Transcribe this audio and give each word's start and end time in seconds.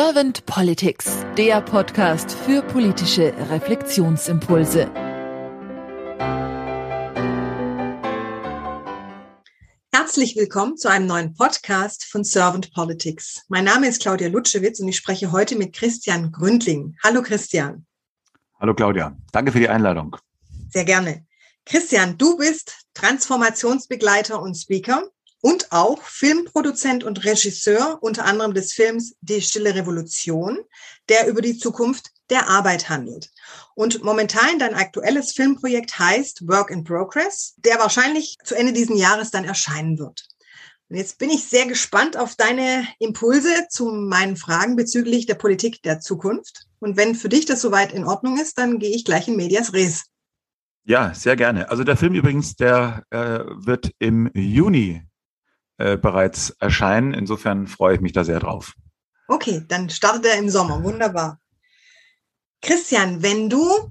Servant 0.00 0.46
Politics, 0.46 1.26
der 1.36 1.60
Podcast 1.60 2.30
für 2.30 2.62
politische 2.62 3.34
Reflexionsimpulse. 3.50 4.88
Herzlich 9.92 10.36
willkommen 10.36 10.76
zu 10.76 10.88
einem 10.88 11.06
neuen 11.06 11.34
Podcast 11.34 12.04
von 12.04 12.22
Servant 12.22 12.72
Politics. 12.72 13.42
Mein 13.48 13.64
Name 13.64 13.88
ist 13.88 14.00
Claudia 14.00 14.28
Lutschewitz 14.28 14.78
und 14.78 14.86
ich 14.86 14.96
spreche 14.96 15.32
heute 15.32 15.56
mit 15.56 15.74
Christian 15.74 16.30
Gründling. 16.30 16.96
Hallo 17.02 17.20
Christian. 17.20 17.84
Hallo 18.60 18.74
Claudia, 18.74 19.16
danke 19.32 19.50
für 19.50 19.58
die 19.58 19.68
Einladung. 19.68 20.14
Sehr 20.70 20.84
gerne. 20.84 21.26
Christian, 21.66 22.16
du 22.16 22.36
bist 22.36 22.72
Transformationsbegleiter 22.94 24.40
und 24.40 24.54
Speaker 24.54 25.10
und 25.40 25.70
auch 25.70 26.02
Filmproduzent 26.02 27.04
und 27.04 27.24
Regisseur 27.24 27.98
unter 28.00 28.24
anderem 28.24 28.54
des 28.54 28.72
Films 28.72 29.14
Die 29.20 29.40
Stille 29.40 29.74
Revolution, 29.74 30.58
der 31.08 31.28
über 31.28 31.42
die 31.42 31.58
Zukunft 31.58 32.10
der 32.30 32.48
Arbeit 32.48 32.88
handelt. 32.88 33.30
Und 33.74 34.02
momentan 34.02 34.58
dein 34.58 34.74
aktuelles 34.74 35.32
Filmprojekt 35.32 35.98
heißt 35.98 36.46
Work 36.48 36.70
in 36.70 36.84
Progress, 36.84 37.54
der 37.58 37.78
wahrscheinlich 37.78 38.36
zu 38.44 38.54
Ende 38.54 38.72
diesen 38.72 38.96
Jahres 38.96 39.30
dann 39.30 39.44
erscheinen 39.44 39.98
wird. 39.98 40.26
Und 40.90 40.96
jetzt 40.96 41.18
bin 41.18 41.28
ich 41.30 41.44
sehr 41.44 41.66
gespannt 41.66 42.16
auf 42.16 42.34
deine 42.34 42.86
Impulse 42.98 43.66
zu 43.68 43.90
meinen 43.90 44.36
Fragen 44.36 44.74
bezüglich 44.74 45.26
der 45.26 45.34
Politik 45.34 45.82
der 45.82 46.00
Zukunft. 46.00 46.66
Und 46.80 46.96
wenn 46.96 47.14
für 47.14 47.28
dich 47.28 47.44
das 47.44 47.60
soweit 47.60 47.92
in 47.92 48.04
Ordnung 48.04 48.38
ist, 48.38 48.56
dann 48.58 48.78
gehe 48.78 48.94
ich 48.94 49.04
gleich 49.04 49.28
in 49.28 49.36
Medias 49.36 49.74
Res. 49.74 50.04
Ja, 50.84 51.12
sehr 51.12 51.36
gerne. 51.36 51.68
Also 51.68 51.84
der 51.84 51.98
Film 51.98 52.14
übrigens, 52.14 52.56
der 52.56 53.04
äh, 53.10 53.40
wird 53.66 53.90
im 53.98 54.30
Juni 54.32 55.02
äh, 55.78 55.96
bereits 55.96 56.50
erscheinen. 56.58 57.14
Insofern 57.14 57.66
freue 57.66 57.94
ich 57.94 58.00
mich 58.00 58.12
da 58.12 58.24
sehr 58.24 58.40
drauf. 58.40 58.74
Okay, 59.28 59.64
dann 59.68 59.90
startet 59.90 60.26
er 60.26 60.38
im 60.38 60.50
Sommer. 60.50 60.82
Wunderbar. 60.82 61.40
Christian, 62.62 63.22
wenn 63.22 63.48
du 63.48 63.90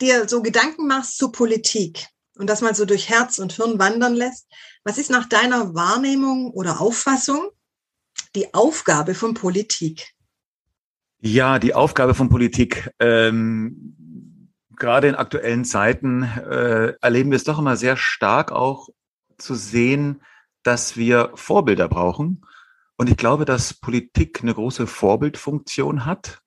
dir 0.00 0.28
so 0.28 0.42
Gedanken 0.42 0.86
machst 0.86 1.18
zur 1.18 1.32
Politik 1.32 2.06
und 2.36 2.48
das 2.48 2.60
mal 2.60 2.74
so 2.74 2.84
durch 2.84 3.08
Herz 3.08 3.38
und 3.38 3.52
Hirn 3.52 3.78
wandern 3.78 4.14
lässt, 4.14 4.46
was 4.84 4.98
ist 4.98 5.10
nach 5.10 5.28
deiner 5.28 5.74
Wahrnehmung 5.74 6.50
oder 6.52 6.80
Auffassung 6.80 7.50
die 8.34 8.52
Aufgabe 8.54 9.14
von 9.14 9.34
Politik? 9.34 10.12
Ja, 11.20 11.58
die 11.58 11.74
Aufgabe 11.74 12.14
von 12.14 12.28
Politik. 12.28 12.90
Ähm, 12.98 14.50
gerade 14.76 15.08
in 15.08 15.14
aktuellen 15.14 15.64
Zeiten 15.64 16.24
äh, 16.24 16.94
erleben 17.00 17.30
wir 17.30 17.36
es 17.36 17.44
doch 17.44 17.58
immer 17.58 17.76
sehr 17.76 17.96
stark 17.96 18.52
auch 18.52 18.88
zu 19.38 19.54
sehen, 19.54 20.22
dass 20.62 20.96
wir 20.96 21.30
Vorbilder 21.34 21.88
brauchen. 21.88 22.42
Und 22.96 23.08
ich 23.08 23.16
glaube, 23.16 23.44
dass 23.44 23.74
Politik 23.74 24.40
eine 24.42 24.54
große 24.54 24.86
Vorbildfunktion 24.86 26.06
hat. 26.06 26.40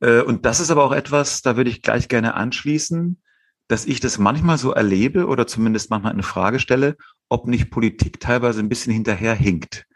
Äh, 0.00 0.22
und 0.22 0.46
das 0.46 0.60
ist 0.60 0.70
aber 0.70 0.84
auch 0.84 0.92
etwas, 0.92 1.42
da 1.42 1.56
würde 1.56 1.70
ich 1.70 1.82
gleich 1.82 2.08
gerne 2.08 2.34
anschließen, 2.34 3.20
dass 3.68 3.86
ich 3.86 4.00
das 4.00 4.18
manchmal 4.18 4.58
so 4.58 4.72
erlebe 4.72 5.26
oder 5.26 5.46
zumindest 5.46 5.90
manchmal 5.90 6.12
eine 6.12 6.24
Frage 6.24 6.58
stelle, 6.58 6.96
ob 7.28 7.46
nicht 7.46 7.70
Politik 7.70 8.18
teilweise 8.18 8.60
ein 8.60 8.68
bisschen 8.68 8.92
hinterherhinkt. 8.92 9.86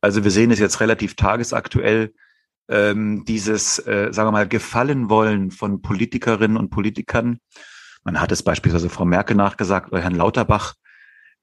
Also 0.00 0.24
wir 0.24 0.32
sehen 0.32 0.50
es 0.50 0.58
jetzt 0.58 0.80
relativ 0.80 1.14
tagesaktuell, 1.14 2.12
ähm, 2.68 3.24
dieses, 3.24 3.78
äh, 3.86 4.08
sagen 4.12 4.28
wir 4.28 4.32
mal, 4.32 4.48
Gefallen 4.48 5.08
wollen 5.08 5.52
von 5.52 5.82
Politikerinnen 5.82 6.56
und 6.56 6.70
Politikern. 6.70 7.38
Man 8.02 8.20
hat 8.20 8.32
es 8.32 8.42
beispielsweise 8.42 8.88
Frau 8.88 9.04
Merkel 9.04 9.36
nachgesagt 9.36 9.92
oder 9.92 10.02
Herrn 10.02 10.16
Lauterbach, 10.16 10.74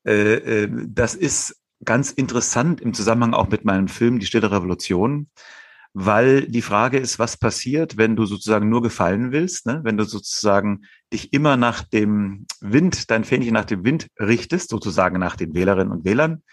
äh, 0.05 0.64
äh, 0.64 0.69
das 0.88 1.16
ist 1.16 1.55
ganz 1.86 2.11
interessant 2.11 2.81
im 2.81 2.94
Zusammenhang 2.94 3.33
auch 3.33 3.50
mit 3.50 3.66
meinem 3.66 3.88
Film 3.88 4.19
Die 4.19 4.25
Stille 4.25 4.52
Revolution, 4.52 5.30
weil 5.94 6.47
die 6.47 6.61
Frage 6.61 6.97
ist, 6.97 7.19
was 7.19 7.38
passiert, 7.38 7.97
wenn 7.97 8.16
du 8.16 8.25
sozusagen 8.25 8.70
nur 8.70 8.81
gefallen 8.81 9.31
willst, 9.31 9.65
ne? 9.65 9.82
wenn 9.83 9.98
du 9.98 10.04
sozusagen 10.04 10.82
dich 11.11 11.33
immer 11.33 11.58
nach 11.58 11.82
dem 11.82 12.45
Wind, 12.61 13.10
dein 13.10 13.23
Fähnchen 13.23 13.54
nach 13.54 13.65
dem 13.65 13.83
Wind 13.83 14.08
richtest, 14.20 14.70
sozusagen 14.70 15.20
nach 15.20 15.36
den 15.36 15.54
Wählerinnen 15.54 15.92
und 15.92 16.05
Wählern, 16.05 16.43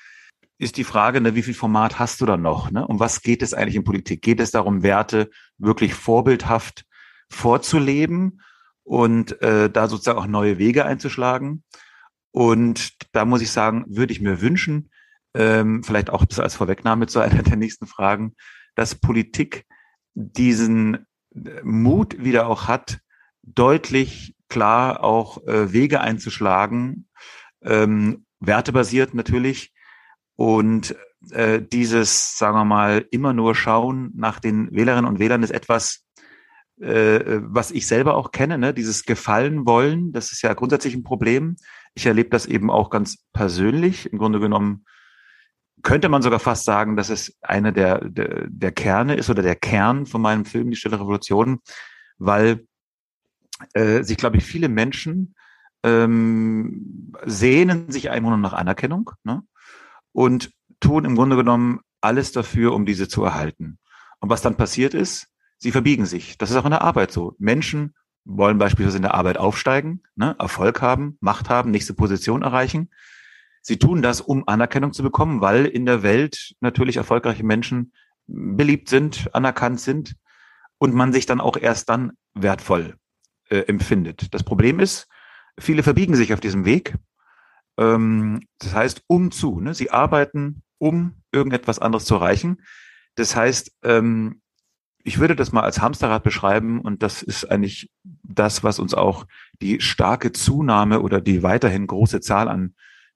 ist 0.58 0.78
die 0.78 0.84
Frage, 0.84 1.20
ne, 1.20 1.34
wie 1.34 1.42
viel 1.42 1.54
Format 1.54 1.98
hast 1.98 2.20
du 2.20 2.26
dann 2.26 2.40
noch? 2.40 2.70
Ne? 2.70 2.86
Um 2.86 2.98
was 2.98 3.20
geht 3.20 3.42
es 3.42 3.52
eigentlich 3.52 3.76
in 3.76 3.84
Politik? 3.84 4.22
Geht 4.22 4.40
es 4.40 4.52
darum, 4.52 4.82
Werte 4.82 5.28
wirklich 5.58 5.92
vorbildhaft 5.92 6.86
vorzuleben 7.28 8.40
und 8.82 9.40
äh, 9.42 9.68
da 9.68 9.88
sozusagen 9.88 10.18
auch 10.18 10.26
neue 10.26 10.58
Wege 10.58 10.86
einzuschlagen? 10.86 11.62
Und 12.36 12.92
da 13.12 13.24
muss 13.24 13.40
ich 13.40 13.50
sagen, 13.50 13.86
würde 13.88 14.12
ich 14.12 14.20
mir 14.20 14.42
wünschen, 14.42 14.90
ähm, 15.32 15.82
vielleicht 15.82 16.10
auch 16.10 16.26
als 16.36 16.54
Vorwegnahme 16.54 17.06
zu 17.06 17.20
einer 17.20 17.42
der 17.42 17.56
nächsten 17.56 17.86
Fragen, 17.86 18.34
dass 18.74 18.94
Politik 18.94 19.64
diesen 20.12 21.06
äh, 21.34 21.62
Mut 21.62 22.22
wieder 22.22 22.46
auch 22.48 22.68
hat, 22.68 22.98
deutlich 23.42 24.36
klar 24.50 25.02
auch 25.02 25.46
äh, 25.46 25.72
Wege 25.72 26.02
einzuschlagen, 26.02 27.08
ähm, 27.62 28.26
wertebasiert 28.40 29.14
natürlich. 29.14 29.72
Und 30.34 30.94
äh, 31.30 31.62
dieses, 31.62 32.36
sagen 32.36 32.58
wir 32.58 32.66
mal, 32.66 33.06
immer 33.12 33.32
nur 33.32 33.54
schauen 33.54 34.12
nach 34.14 34.40
den 34.40 34.70
Wählerinnen 34.72 35.08
und 35.08 35.20
Wählern 35.20 35.42
ist 35.42 35.52
etwas, 35.52 36.04
äh, 36.82 37.40
was 37.40 37.70
ich 37.70 37.86
selber 37.86 38.14
auch 38.14 38.30
kenne, 38.30 38.58
ne? 38.58 38.74
dieses 38.74 39.06
Gefallen 39.06 39.64
wollen, 39.64 40.12
das 40.12 40.32
ist 40.32 40.42
ja 40.42 40.52
grundsätzlich 40.52 40.94
ein 40.94 41.02
Problem. 41.02 41.56
Ich 41.96 42.04
erlebe 42.04 42.28
das 42.28 42.44
eben 42.44 42.70
auch 42.70 42.90
ganz 42.90 43.24
persönlich. 43.32 44.12
Im 44.12 44.18
Grunde 44.18 44.38
genommen 44.38 44.84
könnte 45.82 46.10
man 46.10 46.20
sogar 46.20 46.40
fast 46.40 46.64
sagen, 46.64 46.94
dass 46.94 47.08
es 47.08 47.36
eine 47.40 47.72
der, 47.72 48.04
der, 48.04 48.46
der 48.48 48.72
Kerne 48.72 49.14
ist 49.14 49.30
oder 49.30 49.42
der 49.42 49.56
Kern 49.56 50.04
von 50.04 50.20
meinem 50.20 50.44
Film 50.44 50.70
Die 50.70 50.76
Stille 50.76 51.00
Revolution, 51.00 51.60
weil 52.18 52.66
äh, 53.72 54.02
sich, 54.02 54.18
glaube 54.18 54.36
ich, 54.36 54.44
viele 54.44 54.68
Menschen 54.68 55.34
ähm, 55.84 57.14
sehnen 57.24 57.90
sich 57.90 58.10
einfach 58.10 58.28
nur 58.28 58.38
nach 58.38 58.52
Anerkennung 58.52 59.10
ne? 59.24 59.42
und 60.12 60.50
tun 60.80 61.06
im 61.06 61.16
Grunde 61.16 61.36
genommen 61.36 61.80
alles 62.02 62.30
dafür, 62.30 62.74
um 62.74 62.84
diese 62.84 63.08
zu 63.08 63.24
erhalten. 63.24 63.78
Und 64.20 64.28
was 64.28 64.42
dann 64.42 64.56
passiert 64.56 64.92
ist, 64.92 65.28
sie 65.56 65.72
verbiegen 65.72 66.04
sich. 66.04 66.36
Das 66.36 66.50
ist 66.50 66.56
auch 66.56 66.66
in 66.66 66.72
der 66.72 66.82
Arbeit 66.82 67.10
so. 67.10 67.34
Menschen 67.38 67.94
wollen 68.26 68.58
beispielsweise 68.58 68.98
in 68.98 69.02
der 69.02 69.14
Arbeit 69.14 69.38
aufsteigen, 69.38 70.02
ne, 70.16 70.34
Erfolg 70.38 70.82
haben, 70.82 71.16
Macht 71.20 71.48
haben, 71.48 71.70
nächste 71.70 71.94
Position 71.94 72.42
erreichen. 72.42 72.90
Sie 73.62 73.78
tun 73.78 74.02
das, 74.02 74.20
um 74.20 74.46
Anerkennung 74.46 74.92
zu 74.92 75.02
bekommen, 75.02 75.40
weil 75.40 75.64
in 75.64 75.86
der 75.86 76.02
Welt 76.02 76.54
natürlich 76.60 76.96
erfolgreiche 76.96 77.44
Menschen 77.44 77.92
beliebt 78.26 78.88
sind, 78.88 79.34
anerkannt 79.34 79.80
sind 79.80 80.16
und 80.78 80.94
man 80.94 81.12
sich 81.12 81.26
dann 81.26 81.40
auch 81.40 81.56
erst 81.56 81.88
dann 81.88 82.12
wertvoll 82.34 82.96
äh, 83.48 83.60
empfindet. 83.60 84.34
Das 84.34 84.42
Problem 84.42 84.80
ist, 84.80 85.08
viele 85.58 85.82
verbiegen 85.82 86.16
sich 86.16 86.34
auf 86.34 86.40
diesem 86.40 86.64
Weg. 86.64 86.94
Ähm, 87.78 88.40
das 88.58 88.74
heißt, 88.74 89.02
um 89.06 89.30
zu. 89.30 89.60
Ne? 89.60 89.74
Sie 89.74 89.90
arbeiten, 89.90 90.62
um 90.78 91.22
irgendetwas 91.32 91.78
anderes 91.78 92.04
zu 92.04 92.16
erreichen. 92.16 92.62
Das 93.14 93.36
heißt, 93.36 93.72
ähm, 93.84 94.42
ich 95.06 95.20
würde 95.20 95.36
das 95.36 95.52
mal 95.52 95.62
als 95.62 95.80
Hamsterrad 95.80 96.24
beschreiben 96.24 96.80
und 96.80 97.02
das 97.04 97.22
ist 97.22 97.44
eigentlich 97.44 97.90
das, 98.24 98.64
was 98.64 98.80
uns 98.80 98.92
auch 98.92 99.24
die 99.62 99.80
starke 99.80 100.32
Zunahme 100.32 101.00
oder 101.00 101.20
die 101.20 101.44
weiterhin 101.44 101.86
große 101.86 102.20
Zahl 102.20 102.48
an 102.48 102.74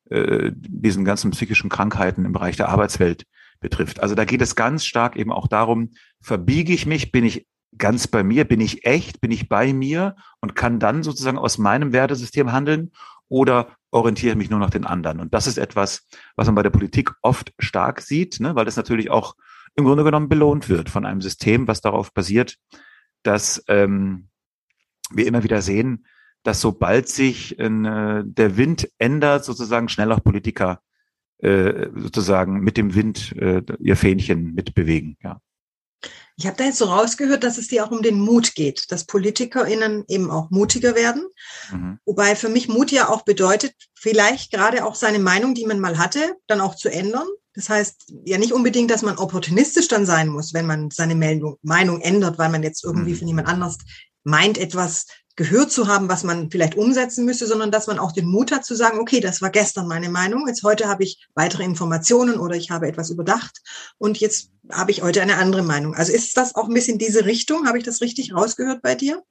äh, 0.09 0.53
diesen 0.55 1.05
ganzen 1.05 1.33
psychischen 1.33 1.69
Krankheiten 1.69 2.25
im 2.25 2.33
Bereich 2.33 2.57
der 2.57 2.69
Arbeitswelt 2.69 3.27
betrifft. 3.59 4.01
Also 4.01 4.15
da 4.15 4.25
geht 4.25 4.41
es 4.41 4.55
ganz 4.55 4.85
stark 4.85 5.17
eben 5.17 5.33
auch 5.33 5.49
darum, 5.49 5.91
verbiege 6.21 6.73
ich 6.73 6.87
mich, 6.87 7.11
bin 7.11 7.25
ich 7.25 7.49
ganz 7.77 8.07
bei 8.07 8.23
mir, 8.23 8.45
bin 8.45 8.61
ich 8.61 8.87
echt, 8.87 9.21
bin 9.21 9.33
ich 9.33 9.49
bei 9.49 9.73
mir 9.73 10.15
und 10.41 10.55
kann 10.55 10.79
dann 10.79 11.03
sozusagen 11.03 11.39
aus 11.39 11.59
meinem 11.59 11.93
Wertesystem 11.93 12.53
handeln 12.53 12.93
oder 13.29 13.77
orientiere 13.91 14.37
mich 14.37 14.49
nur 14.49 14.61
nach 14.61 14.71
den 14.71 14.87
anderen. 14.87 15.19
Und 15.19 15.35
das 15.35 15.49
ist 15.49 15.59
etwas, 15.59 16.07
was 16.37 16.47
man 16.47 16.55
bei 16.55 16.63
der 16.63 16.71
Politik 16.71 17.11
oft 17.23 17.53
stark 17.59 18.01
sieht, 18.01 18.39
ne, 18.39 18.55
weil 18.55 18.65
das 18.65 18.77
natürlich 18.77 19.11
auch 19.11 19.35
im 19.77 19.85
Grunde 19.85 20.05
genommen 20.05 20.29
belohnt 20.29 20.69
wird 20.69 20.91
von 20.91 21.07
einem 21.07 21.21
System, 21.21 21.69
was 21.69 21.81
darauf 21.81 22.13
basiert, 22.13 22.57
dass 23.23 23.63
ähm, 23.69 24.29
wir 25.11 25.27
immer 25.27 25.43
wieder 25.43 25.63
sehen, 25.63 26.07
dass 26.43 26.61
sobald 26.61 27.09
sich 27.09 27.59
äh, 27.59 28.23
der 28.25 28.57
Wind 28.57 28.91
ändert, 28.99 29.45
sozusagen 29.45 29.89
schnell 29.89 30.13
auch 30.13 30.23
Politiker 30.23 30.81
äh, 31.39 31.89
sozusagen 31.95 32.61
mit 32.61 32.77
dem 32.77 32.95
Wind 32.95 33.35
äh, 33.37 33.63
ihr 33.79 33.97
Fähnchen 33.97 34.55
mitbewegen. 34.55 35.17
Ja. 35.23 35.41
Ich 36.37 36.47
habe 36.47 36.57
da 36.57 36.65
jetzt 36.65 36.79
so 36.79 36.87
rausgehört, 36.87 37.45
dass 37.45 37.59
es 37.59 37.69
dir 37.69 37.85
auch 37.85 37.91
um 37.91 38.03
den 38.03 38.19
Mut 38.19 38.55
geht, 38.55 38.91
dass 38.91 39.05
PolitikerInnen 39.05 40.05
eben 40.09 40.31
auch 40.31 40.51
mutiger 40.51 40.95
werden. 40.95 41.27
Mhm. 41.71 41.99
Wobei 42.07 42.35
für 42.35 42.49
mich 42.49 42.69
Mut 42.69 42.91
ja 42.91 43.11
auch 43.11 43.23
bedeutet, 43.23 43.75
vielleicht 43.95 44.51
gerade 44.51 44.87
auch 44.87 44.95
seine 44.95 45.19
Meinung, 45.19 45.55
die 45.55 45.67
man 45.67 45.81
mal 45.81 45.99
hatte, 45.99 46.37
dann 46.47 46.63
auch 46.63 46.75
zu 46.75 46.89
ändern. 46.89 47.27
Das 47.53 47.69
heißt 47.69 48.13
ja 48.25 48.39
nicht 48.39 48.53
unbedingt, 48.53 48.91
dass 48.91 49.03
man 49.03 49.19
opportunistisch 49.19 49.89
dann 49.89 50.07
sein 50.07 50.29
muss, 50.29 50.55
wenn 50.55 50.67
man 50.67 50.91
seine 50.91 51.15
Meldung, 51.15 51.59
Meinung 51.63 52.01
ändert, 52.01 52.39
weil 52.39 52.49
man 52.49 52.63
jetzt 52.63 52.85
irgendwie 52.85 53.13
mhm. 53.13 53.17
von 53.17 53.29
jemand 53.29 53.49
anders 53.49 53.77
meint, 54.25 54.59
etwas 54.59 55.07
gehört 55.37 55.73
zu 55.73 55.87
haben, 55.87 56.09
was 56.09 56.23
man 56.23 56.51
vielleicht 56.51 56.75
umsetzen 56.75 57.25
müsste, 57.25 57.47
sondern 57.47 57.71
dass 57.71 57.87
man 57.87 57.99
auch 57.99 58.13
den 58.13 58.27
Mut 58.27 58.53
hat 58.53 58.65
zu 58.65 58.75
sagen, 58.75 58.99
okay, 58.99 59.21
das 59.21 59.41
war 59.41 59.49
gestern 59.49 59.87
meine 59.87 60.11
Meinung, 60.11 60.47
jetzt 60.47 60.63
heute 60.65 60.87
habe 60.87 61.03
ich 61.03 61.27
weitere 61.35 61.65
Informationen 61.65 62.39
oder 62.39 62.57
ich 62.57 62.71
habe 62.71 62.89
etwas 62.89 63.09
überdacht 63.11 63.63
und 63.97 64.19
jetzt 64.19 64.51
habe 64.71 64.91
ich 64.91 65.03
heute 65.03 65.23
eine 65.23 65.37
andere 65.37 65.63
Meinung. 65.63 65.95
Also 65.95 66.13
ist 66.13 66.37
das 66.37 66.55
auch 66.55 66.69
ein 66.69 66.75
bisschen 66.75 66.99
diese 66.99 67.25
Richtung? 67.25 67.67
Habe 67.67 67.79
ich 67.79 67.85
das 67.85 68.03
richtig 68.03 68.35
rausgehört 68.35 68.83
bei 68.83 68.95
dir? 68.95 69.23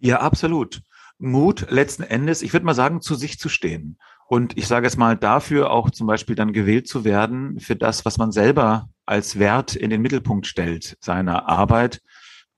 Ja, 0.00 0.20
absolut. 0.20 0.82
Mut 1.18 1.66
letzten 1.70 2.02
Endes, 2.02 2.42
ich 2.42 2.52
würde 2.52 2.66
mal 2.66 2.74
sagen, 2.74 3.00
zu 3.00 3.14
sich 3.14 3.38
zu 3.38 3.48
stehen. 3.48 3.98
Und 4.26 4.58
ich 4.58 4.66
sage 4.66 4.88
es 4.88 4.96
mal, 4.96 5.16
dafür 5.16 5.70
auch 5.70 5.90
zum 5.90 6.08
Beispiel 6.08 6.34
dann 6.34 6.52
gewählt 6.52 6.88
zu 6.88 7.04
werden 7.04 7.60
für 7.60 7.76
das, 7.76 8.04
was 8.04 8.18
man 8.18 8.32
selber 8.32 8.88
als 9.06 9.38
Wert 9.38 9.76
in 9.76 9.90
den 9.90 10.02
Mittelpunkt 10.02 10.48
stellt, 10.48 10.96
seiner 11.00 11.48
Arbeit. 11.48 12.00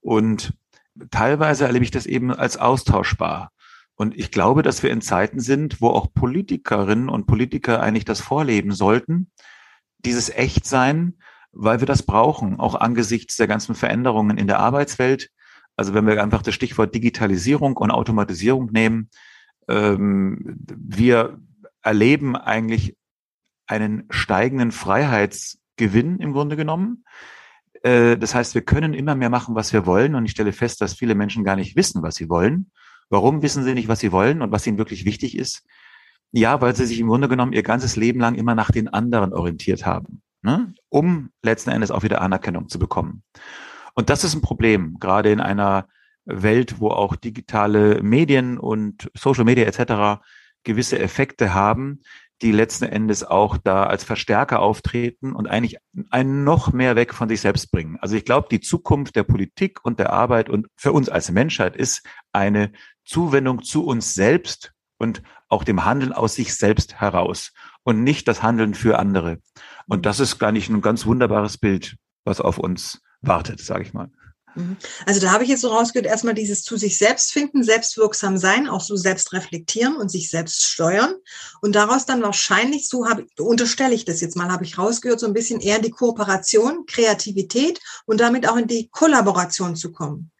Und 0.01 0.53
teilweise 1.11 1.65
erlebe 1.65 1.85
ich 1.85 1.91
das 1.91 2.05
eben 2.05 2.31
als 2.31 2.57
austauschbar. 2.57 3.51
Und 3.95 4.17
ich 4.17 4.31
glaube, 4.31 4.61
dass 4.61 4.83
wir 4.83 4.91
in 4.91 5.01
Zeiten 5.01 5.39
sind, 5.39 5.81
wo 5.81 5.89
auch 5.89 6.13
Politikerinnen 6.13 7.09
und 7.09 7.27
Politiker 7.27 7.81
eigentlich 7.81 8.05
das 8.05 8.19
vorleben 8.19 8.71
sollten, 8.71 9.31
dieses 9.99 10.29
Echtsein, 10.29 11.17
weil 11.51 11.79
wir 11.79 11.87
das 11.87 12.03
brauchen, 12.03 12.59
auch 12.59 12.75
angesichts 12.75 13.37
der 13.37 13.47
ganzen 13.47 13.73
Veränderungen 13.75 14.37
in 14.37 14.47
der 14.47 14.59
Arbeitswelt. 14.59 15.31
Also 15.77 15.93
wenn 15.93 16.05
wir 16.05 16.21
einfach 16.21 16.41
das 16.41 16.53
Stichwort 16.53 16.93
Digitalisierung 16.93 17.77
und 17.77 17.91
Automatisierung 17.91 18.71
nehmen, 18.71 19.09
ähm, 19.69 20.57
wir 20.57 21.39
erleben 21.81 22.35
eigentlich 22.35 22.97
einen 23.67 24.05
steigenden 24.09 24.71
Freiheitsgewinn 24.71 26.19
im 26.19 26.33
Grunde 26.33 26.55
genommen. 26.55 27.05
Äh, 27.85 28.17
das 28.17 28.33
heißt, 28.33 28.55
wir 28.55 28.63
können 28.63 28.93
immer 28.95 29.15
mehr 29.15 29.29
machen, 29.29 29.53
was 29.53 29.71
wir 29.71 29.85
wollen. 29.85 30.15
Und 30.15 30.25
ich 30.25 30.31
stelle 30.31 30.53
fest, 30.53 30.81
dass 30.81 30.95
viele 30.95 31.13
Menschen 31.13 31.43
gar 31.43 31.55
nicht 31.55 31.75
wissen, 31.75 32.01
was 32.01 32.15
sie 32.15 32.29
wollen. 32.29 32.71
Warum 33.09 33.43
wissen 33.43 33.63
sie 33.63 33.75
nicht, 33.75 33.87
was 33.87 33.99
sie 33.99 34.11
wollen 34.11 34.41
und 34.41 34.51
was 34.51 34.65
ihnen 34.65 34.79
wirklich 34.79 35.05
wichtig 35.05 35.37
ist? 35.37 35.63
Ja, 36.31 36.59
weil 36.59 36.75
sie 36.75 36.87
sich 36.87 36.99
im 36.99 37.07
Grunde 37.07 37.29
genommen 37.29 37.53
ihr 37.53 37.61
ganzes 37.61 37.95
Leben 37.95 38.19
lang 38.19 38.33
immer 38.33 38.55
nach 38.55 38.71
den 38.71 38.87
anderen 38.87 39.31
orientiert 39.31 39.85
haben, 39.85 40.23
ne? 40.41 40.73
um 40.89 41.29
letzten 41.43 41.69
Endes 41.69 41.91
auch 41.91 42.01
wieder 42.01 42.21
Anerkennung 42.21 42.67
zu 42.67 42.79
bekommen. 42.79 43.21
Und 43.93 44.09
das 44.09 44.23
ist 44.23 44.33
ein 44.33 44.41
Problem, 44.41 44.97
gerade 44.99 45.31
in 45.31 45.39
einer 45.39 45.87
Welt, 46.25 46.79
wo 46.79 46.89
auch 46.89 47.15
digitale 47.15 48.01
Medien 48.01 48.57
und 48.57 49.09
Social 49.13 49.45
Media 49.45 49.65
etc. 49.65 50.21
gewisse 50.63 50.97
Effekte 50.99 51.53
haben, 51.53 52.01
die 52.41 52.51
letzten 52.51 52.85
Endes 52.85 53.23
auch 53.23 53.57
da 53.57 53.85
als 53.85 54.03
Verstärker 54.03 54.59
auftreten 54.59 55.33
und 55.33 55.47
eigentlich 55.47 55.77
einen 56.09 56.43
noch 56.43 56.73
mehr 56.73 56.95
weg 56.95 57.13
von 57.13 57.29
sich 57.29 57.41
selbst 57.41 57.71
bringen. 57.71 57.97
Also 58.01 58.15
ich 58.15 58.25
glaube, 58.25 58.47
die 58.51 58.59
Zukunft 58.59 59.15
der 59.15 59.23
Politik 59.23 59.83
und 59.83 59.99
der 59.99 60.11
Arbeit 60.11 60.49
und 60.49 60.67
für 60.75 60.91
uns 60.91 61.07
als 61.07 61.31
Menschheit 61.31 61.75
ist 61.75 62.05
eine 62.33 62.71
Zuwendung 63.05 63.63
zu 63.63 63.85
uns 63.85 64.13
selbst 64.13 64.73
und 64.97 65.21
auch 65.47 65.63
dem 65.63 65.85
Handeln 65.85 66.11
aus 66.11 66.35
sich 66.35 66.55
selbst 66.55 66.95
heraus 66.99 67.53
und 67.83 68.03
nicht 68.03 68.27
das 68.27 68.43
Handeln 68.43 68.73
für 68.73 68.99
andere. 68.99 69.39
Und 69.87 70.05
das 70.05 70.19
ist 70.19 70.39
gar 70.39 70.51
nicht 70.51 70.69
ein 70.69 70.81
ganz 70.81 71.05
wunderbares 71.05 71.57
Bild, 71.57 71.95
was 72.25 72.41
auf 72.41 72.57
uns 72.57 73.01
wartet, 73.21 73.61
sage 73.61 73.83
ich 73.83 73.93
mal. 73.93 74.09
Mhm. 74.55 74.77
Also 75.05 75.19
da 75.19 75.31
habe 75.31 75.43
ich 75.43 75.49
jetzt 75.49 75.61
so 75.61 75.69
rausgehört, 75.69 76.07
erstmal 76.07 76.33
dieses 76.33 76.63
zu 76.63 76.77
sich 76.77 76.97
selbst 76.97 77.31
finden, 77.31 77.63
selbstwirksam 77.63 78.37
sein, 78.37 78.67
auch 78.67 78.81
so 78.81 78.95
selbst 78.95 79.33
reflektieren 79.33 79.95
und 79.97 80.09
sich 80.09 80.29
selbst 80.29 80.65
steuern. 80.65 81.13
Und 81.61 81.75
daraus 81.75 82.05
dann 82.05 82.21
wahrscheinlich, 82.21 82.87
so 82.87 83.07
habe, 83.07 83.27
unterstelle 83.37 83.93
ich 83.93 84.05
das 84.05 84.21
jetzt 84.21 84.35
mal, 84.35 84.51
habe 84.51 84.63
ich 84.63 84.77
rausgehört, 84.77 85.19
so 85.19 85.27
ein 85.27 85.33
bisschen 85.33 85.59
eher 85.61 85.77
in 85.77 85.83
die 85.83 85.91
Kooperation, 85.91 86.85
Kreativität 86.87 87.79
und 88.05 88.19
damit 88.19 88.47
auch 88.47 88.57
in 88.57 88.67
die 88.67 88.87
Kollaboration 88.89 89.75
zu 89.75 89.91
kommen. 89.91 90.31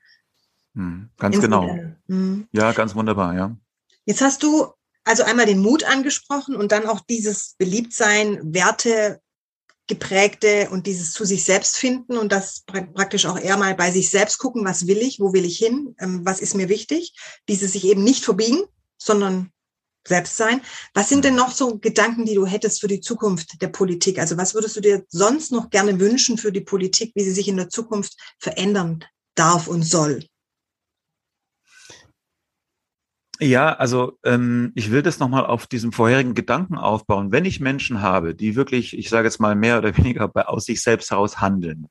Hm, 0.74 1.10
ganz 1.18 1.40
genau. 1.40 1.78
Hm. 2.08 2.48
Ja, 2.52 2.72
ganz 2.72 2.96
wunderbar, 2.96 3.36
ja. 3.36 3.56
Jetzt 4.06 4.22
hast 4.22 4.44
du 4.44 4.68
also 5.04 5.24
einmal 5.24 5.46
den 5.46 5.60
Mut 5.60 5.84
angesprochen 5.84 6.56
und 6.56 6.72
dann 6.72 6.88
auch 6.88 7.00
dieses 7.00 7.56
Beliebtsein, 7.58 8.40
Werte 8.54 9.22
geprägte 9.88 10.70
und 10.72 10.88
dieses 10.88 11.12
zu 11.12 11.26
sich 11.26 11.44
selbst 11.44 11.78
finden 11.78 12.18
und 12.18 12.32
das 12.32 12.64
praktisch 12.66 13.26
auch 13.26 13.38
eher 13.38 13.58
mal 13.58 13.76
bei 13.76 13.92
sich 13.92 14.10
selbst 14.10 14.40
gucken, 14.40 14.66
was 14.66 14.88
will 14.88 14.98
ich, 14.98 15.20
wo 15.20 15.34
will 15.34 15.46
ich 15.46 15.58
hin, 15.58 15.96
ähm, 16.00 16.22
was 16.24 16.40
ist 16.40 16.56
mir 16.56 16.70
wichtig, 16.70 17.14
dieses 17.48 17.74
sich 17.74 17.86
eben 17.86 18.04
nicht 18.04 18.24
verbiegen, 18.24 18.64
sondern 18.98 19.52
selbst 20.08 20.38
sein. 20.38 20.62
Was 20.94 21.10
sind 21.10 21.26
denn 21.26 21.36
noch 21.36 21.52
so 21.52 21.78
Gedanken, 21.80 22.26
die 22.26 22.36
du 22.36 22.46
hättest 22.46 22.82
für 22.82 22.88
die 22.88 23.02
Zukunft 23.02 23.62
der 23.62 23.70
Politik? 23.70 24.20
Also 24.20 24.38
was 24.38 24.54
würdest 24.54 24.76
du 24.76 24.82
dir 24.82 25.06
sonst 25.10 25.52
noch 25.52 25.70
gerne 25.70 26.00
wünschen 26.00 26.38
für 26.38 26.52
die 26.52 26.62
Politik, 26.62 27.12
wie 27.16 27.24
sie 27.24 27.32
sich 27.32 27.48
in 27.48 27.58
der 27.58 27.70
Zukunft 27.70 28.16
verändern 28.40 29.04
darf 29.36 29.68
und 29.68 29.84
soll? 29.84 30.26
Ja, 33.40 33.74
also 33.74 34.18
ähm, 34.24 34.72
ich 34.76 34.92
will 34.92 35.02
das 35.02 35.20
nochmal 35.20 35.46
auf 35.46 35.68
diesem 35.68 35.92
vorherigen 35.92 36.36
Gedanken 36.36 36.78
aufbauen. 36.78 37.32
Wenn 37.32 37.44
ich 37.44 37.60
Menschen 37.60 38.02
habe, 38.02 38.34
die 38.34 38.56
wirklich, 38.56 38.98
ich 38.98 39.10
sage 39.10 39.28
jetzt 39.28 39.40
mal 39.40 39.56
mehr 39.56 39.78
oder 39.78 39.96
weniger 39.98 40.28
bei, 40.28 40.46
aus 40.46 40.66
sich 40.66 40.82
selbst 40.82 41.12
heraus 41.12 41.42
handeln, 41.42 41.88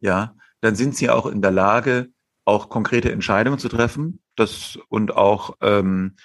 ja, 0.00 0.34
dann 0.60 0.76
sind 0.76 0.96
sie 0.96 1.10
auch 1.10 1.26
in 1.26 1.42
der 1.42 1.50
Lage, 1.50 2.08
auch 2.44 2.68
konkrete 2.68 3.10
Entscheidungen 3.10 3.58
zu 3.58 3.68
treffen, 3.68 4.20
das 4.36 4.78
und 4.88 5.16
auch 5.16 5.56
ähm, 5.62 6.16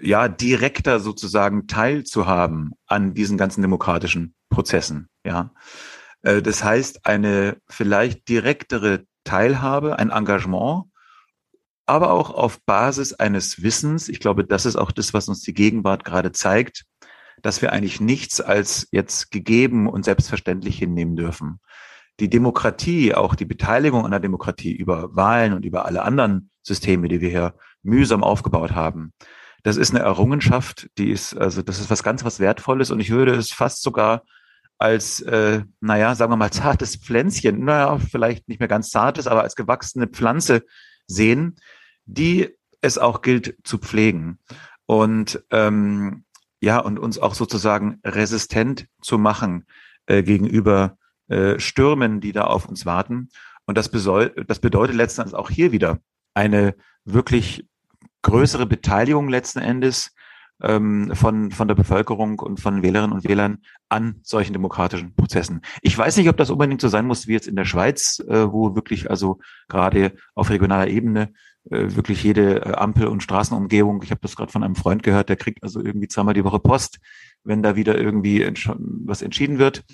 ja 0.00 0.28
direkter 0.28 1.00
sozusagen 1.00 1.66
teilzuhaben 1.66 2.72
an 2.86 3.14
diesen 3.14 3.38
ganzen 3.38 3.62
demokratischen 3.62 4.34
Prozessen. 4.48 5.08
Ja, 5.24 5.52
äh, 6.22 6.42
das 6.42 6.64
heißt 6.64 7.06
eine 7.06 7.58
vielleicht 7.68 8.28
direktere 8.28 9.04
Teilhabe, 9.24 9.98
ein 9.98 10.10
Engagement 10.10 10.84
aber 11.86 12.12
auch 12.12 12.30
auf 12.30 12.60
Basis 12.64 13.12
eines 13.12 13.62
Wissens. 13.62 14.08
Ich 14.08 14.20
glaube, 14.20 14.44
das 14.44 14.66
ist 14.66 14.76
auch 14.76 14.92
das, 14.92 15.14
was 15.14 15.28
uns 15.28 15.40
die 15.40 15.54
Gegenwart 15.54 16.04
gerade 16.04 16.32
zeigt, 16.32 16.84
dass 17.42 17.62
wir 17.62 17.72
eigentlich 17.72 18.00
nichts 18.00 18.40
als 18.40 18.88
jetzt 18.90 19.30
gegeben 19.30 19.88
und 19.88 20.04
selbstverständlich 20.04 20.78
hinnehmen 20.78 21.16
dürfen. 21.16 21.60
Die 22.20 22.30
Demokratie, 22.30 23.14
auch 23.14 23.34
die 23.34 23.44
Beteiligung 23.44 24.04
an 24.04 24.12
der 24.12 24.20
Demokratie 24.20 24.72
über 24.72 25.14
Wahlen 25.14 25.52
und 25.52 25.64
über 25.64 25.84
alle 25.84 26.02
anderen 26.02 26.50
Systeme, 26.62 27.08
die 27.08 27.20
wir 27.20 27.28
hier 27.28 27.54
mühsam 27.82 28.22
aufgebaut 28.22 28.72
haben, 28.72 29.12
das 29.64 29.76
ist 29.76 29.90
eine 29.90 30.04
Errungenschaft, 30.04 30.88
die 30.98 31.10
ist, 31.10 31.36
also 31.36 31.62
das 31.62 31.80
ist 31.80 31.90
was 31.90 32.02
ganz 32.02 32.24
was 32.24 32.38
Wertvolles 32.38 32.90
und 32.90 33.00
ich 33.00 33.10
würde 33.10 33.34
es 33.34 33.50
fast 33.50 33.82
sogar 33.82 34.22
als, 34.78 35.20
äh, 35.22 35.62
naja, 35.80 36.14
sagen 36.14 36.32
wir 36.32 36.36
mal, 36.36 36.50
zartes 36.50 36.96
Pflänzchen, 36.96 37.64
naja, 37.64 37.98
vielleicht 37.98 38.48
nicht 38.48 38.60
mehr 38.60 38.68
ganz 38.68 38.90
zartes, 38.90 39.26
aber 39.26 39.42
als 39.42 39.56
gewachsene 39.56 40.06
Pflanze 40.06 40.62
sehen, 41.06 41.56
die 42.06 42.48
es 42.80 42.98
auch 42.98 43.22
gilt 43.22 43.56
zu 43.64 43.78
pflegen 43.78 44.38
und 44.86 45.42
ähm, 45.50 46.24
ja 46.60 46.78
und 46.78 46.98
uns 46.98 47.18
auch 47.18 47.34
sozusagen 47.34 48.00
resistent 48.04 48.86
zu 49.00 49.18
machen 49.18 49.66
äh, 50.06 50.22
gegenüber 50.22 50.98
äh, 51.28 51.58
Stürmen, 51.58 52.20
die 52.20 52.32
da 52.32 52.44
auf 52.44 52.66
uns 52.66 52.84
warten. 52.84 53.30
Und 53.66 53.78
das, 53.78 53.90
das 53.90 54.58
bedeutet 54.58 54.94
letzten 54.94 55.22
Endes 55.22 55.34
auch 55.34 55.48
hier 55.48 55.72
wieder 55.72 56.00
eine 56.34 56.74
wirklich 57.04 57.66
größere 58.22 58.66
Beteiligung 58.66 59.28
letzten 59.28 59.60
Endes 59.60 60.14
ähm, 60.62 61.12
von, 61.14 61.50
von 61.50 61.68
der 61.68 61.74
Bevölkerung 61.74 62.38
und 62.38 62.60
von 62.60 62.82
Wählerinnen 62.82 63.12
und 63.12 63.24
Wählern 63.24 63.58
an 63.88 64.20
solchen 64.22 64.52
demokratischen 64.52 65.14
Prozessen. 65.14 65.62
Ich 65.82 65.96
weiß 65.96 66.16
nicht, 66.16 66.28
ob 66.28 66.36
das 66.36 66.50
unbedingt 66.50 66.80
so 66.80 66.88
sein 66.88 67.06
muss 67.06 67.26
wie 67.26 67.32
jetzt 67.32 67.48
in 67.48 67.56
der 67.56 67.64
Schweiz, 67.64 68.20
äh, 68.20 68.52
wo 68.52 68.74
wirklich 68.74 69.10
also 69.10 69.38
gerade 69.68 70.12
auf 70.34 70.50
regionaler 70.50 70.88
Ebene 70.88 71.32
wirklich 71.70 72.22
jede 72.22 72.64
äh, 72.64 72.74
Ampel- 72.74 73.08
und 73.08 73.22
Straßenumgebung, 73.22 74.02
ich 74.02 74.10
habe 74.10 74.20
das 74.20 74.36
gerade 74.36 74.52
von 74.52 74.62
einem 74.62 74.76
Freund 74.76 75.02
gehört, 75.02 75.28
der 75.28 75.36
kriegt 75.36 75.62
also 75.62 75.80
irgendwie 75.80 76.08
zweimal 76.08 76.34
die 76.34 76.44
Woche 76.44 76.60
Post, 76.60 76.98
wenn 77.42 77.62
da 77.62 77.76
wieder 77.76 77.98
irgendwie 77.98 78.46
was 79.04 79.22
entschieden 79.22 79.58
wird. 79.58 79.84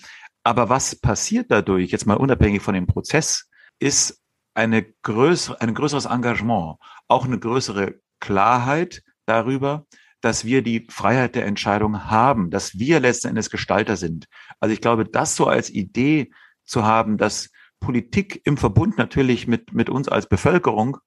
Aber 0.42 0.68
was 0.68 0.96
passiert 0.96 1.50
dadurch, 1.50 1.90
jetzt 1.90 2.06
mal 2.06 2.16
unabhängig 2.16 2.62
von 2.62 2.74
dem 2.74 2.86
Prozess, 2.86 3.48
ist 3.78 4.20
eine 4.54 4.84
größere, 5.02 5.60
ein 5.60 5.74
größeres 5.74 6.06
Engagement, 6.06 6.76
auch 7.08 7.24
eine 7.24 7.38
größere 7.38 8.00
Klarheit 8.20 9.02
darüber, 9.26 9.86
dass 10.20 10.44
wir 10.44 10.62
die 10.62 10.86
Freiheit 10.90 11.34
der 11.34 11.46
Entscheidung 11.46 12.10
haben, 12.10 12.50
dass 12.50 12.78
wir 12.78 13.00
letzten 13.00 13.28
Endes 13.28 13.50
Gestalter 13.50 13.96
sind. 13.96 14.26
Also 14.58 14.72
ich 14.72 14.80
glaube, 14.80 15.04
das 15.04 15.36
so 15.36 15.46
als 15.46 15.70
Idee 15.70 16.30
zu 16.64 16.84
haben, 16.84 17.16
dass 17.16 17.50
Politik 17.80 18.42
im 18.44 18.56
Verbund 18.56 18.98
natürlich 18.98 19.46
mit, 19.46 19.72
mit 19.72 19.88
uns 19.88 20.08
als 20.08 20.28
Bevölkerung, 20.28 20.98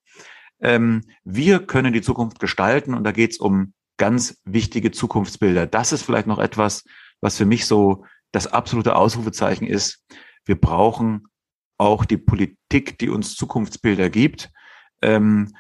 ähm, 0.63 1.03
wir 1.23 1.59
können 1.59 1.93
die 1.93 2.01
Zukunft 2.01 2.39
gestalten 2.39 2.93
und 2.93 3.03
da 3.03 3.11
geht 3.11 3.31
es 3.31 3.37
um 3.37 3.73
ganz 3.97 4.41
wichtige 4.45 4.91
Zukunftsbilder. 4.91 5.67
Das 5.67 5.91
ist 5.91 6.03
vielleicht 6.03 6.25
noch 6.25 6.39
etwas, 6.39 6.83
was 7.21 7.37
für 7.37 7.45
mich 7.45 7.67
so 7.67 8.05
das 8.31 8.47
absolute 8.47 8.95
Ausrufezeichen 8.95 9.67
ist. 9.67 10.03
Wir 10.45 10.59
brauchen 10.59 11.27
auch 11.77 12.05
die 12.05 12.17
Politik, 12.17 12.97
die 12.97 13.09
uns 13.09 13.35
Zukunftsbilder 13.35 14.09
gibt. 14.09 14.51
Ähm, 15.01 15.53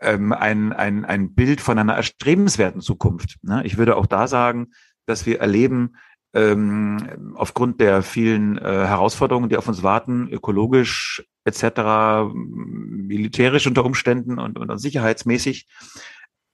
ähm, 0.00 0.32
ein, 0.32 0.72
ein, 0.72 1.04
ein 1.04 1.34
Bild 1.34 1.60
von 1.60 1.78
einer 1.78 1.94
erstrebenswerten 1.94 2.80
Zukunft. 2.80 3.38
Ne? 3.42 3.62
Ich 3.64 3.76
würde 3.76 3.96
auch 3.96 4.06
da 4.06 4.28
sagen, 4.28 4.68
dass 5.06 5.26
wir 5.26 5.40
erleben, 5.40 5.96
ähm, 6.36 7.32
aufgrund 7.34 7.80
der 7.80 8.02
vielen 8.02 8.58
äh, 8.58 8.62
Herausforderungen, 8.62 9.48
die 9.48 9.56
auf 9.56 9.68
uns 9.68 9.82
warten, 9.82 10.28
ökologisch 10.28 11.24
etc., 11.44 12.30
militärisch 12.34 13.66
unter 13.66 13.86
Umständen 13.86 14.38
und, 14.38 14.58
und 14.58 14.78
sicherheitsmäßig, 14.78 15.66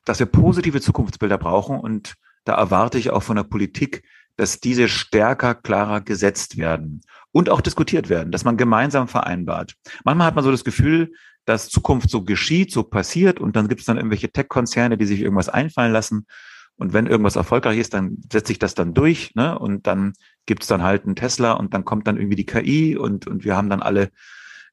dass 0.05 0.21
wir 0.21 0.27
positive 0.27 0.81
Zukunftsbilder 0.81 1.37
brauchen. 1.37 1.81
Und 1.81 2.15
da 2.45 2.55
erwarte 2.55 2.97
ich 2.97 3.11
auch 3.11 3.25
von 3.25 3.37
der 3.37 3.43
Politik, 3.43 4.05
dass 4.37 4.61
diese 4.61 4.89
stärker, 4.89 5.57
klarer 5.57 6.01
gesetzt 6.01 6.57
werden 6.57 7.01
und 7.33 7.51
auch 7.51 7.61
diskutiert 7.61 8.09
werden, 8.09 8.31
dass 8.31 8.45
man 8.45 8.57
gemeinsam 8.57 9.09
vereinbart. 9.09 9.75
Manchmal 10.05 10.29
hat 10.29 10.37
man 10.37 10.45
so 10.45 10.53
das 10.53 10.65
Gefühl, 10.65 11.13
dass 11.45 11.71
Zukunft 11.71 12.09
so 12.09 12.23
geschieht, 12.23 12.71
so 12.71 12.85
passiert 12.85 13.41
und 13.41 13.57
dann 13.57 13.67
gibt 13.67 13.81
es 13.81 13.87
dann 13.87 13.97
irgendwelche 13.97 14.31
Tech-Konzerne, 14.31 14.97
die 14.97 15.07
sich 15.07 15.21
irgendwas 15.21 15.49
einfallen 15.49 15.93
lassen 15.93 16.27
und 16.77 16.93
wenn 16.93 17.07
irgendwas 17.07 17.37
erfolgreich 17.37 17.79
ist, 17.79 17.95
dann 17.95 18.19
setzt 18.31 18.49
sich 18.49 18.59
das 18.59 18.75
dann 18.75 18.95
durch, 18.95 19.35
ne? 19.35 19.59
Und 19.59 19.87
dann 19.87 20.15
gibt's 20.47 20.67
dann 20.67 20.83
halt 20.83 21.05
einen 21.05 21.17
Tesla 21.17 21.53
und 21.53 21.75
dann 21.75 21.85
kommt 21.85 22.07
dann 22.07 22.17
irgendwie 22.17 22.37
die 22.37 22.47
KI 22.47 22.97
und, 22.97 23.27
und 23.27 23.45
wir 23.45 23.57
haben 23.57 23.71
dann 23.71 23.83
alle, 23.83 24.11